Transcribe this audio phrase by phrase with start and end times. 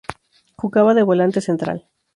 [0.57, 1.87] Jugaba de volante central.